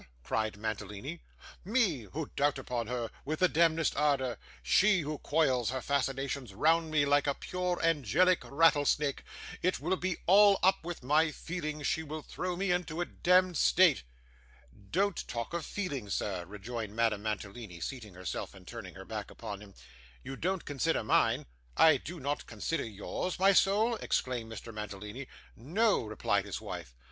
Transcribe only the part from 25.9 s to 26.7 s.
replied his